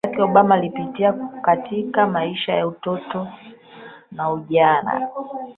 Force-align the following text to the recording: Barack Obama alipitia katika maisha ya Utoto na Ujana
Barack 0.09 0.19
Obama 0.21 0.55
alipitia 0.55 1.13
katika 1.41 2.07
maisha 2.07 2.53
ya 2.53 2.67
Utoto 2.67 3.27
na 4.11 4.31
Ujana 4.33 5.09